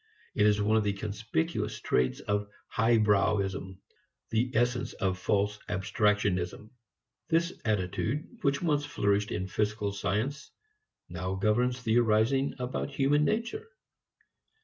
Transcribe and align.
It 0.33 0.47
is 0.47 0.59
one 0.59 0.77
of 0.77 0.83
the 0.83 0.93
conspicuous 0.93 1.79
traits 1.79 2.21
of 2.21 2.49
highbrowism, 2.75 3.77
the 4.31 4.49
essence 4.55 4.93
of 4.93 5.19
false 5.19 5.59
abstractionism. 5.69 6.71
This 7.29 7.53
attitude 7.65 8.39
which 8.41 8.63
once 8.63 8.83
flourished 8.83 9.29
in 9.29 9.45
physical 9.47 9.91
science 9.91 10.49
now 11.07 11.35
governs 11.35 11.79
theorizing 11.79 12.55
about 12.57 12.89
human 12.89 13.25
nature. 13.25 13.67